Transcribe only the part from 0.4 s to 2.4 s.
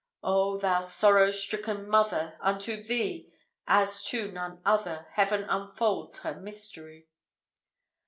thou sorrow stricken mother!